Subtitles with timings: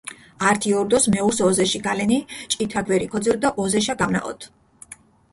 [0.51, 2.17] ართი ორდოს მეურს ოზეში გალენი,
[2.53, 4.45] ჭითა გვერი ქოძირჷ დო ოზეშა გამნაჸოთჷ.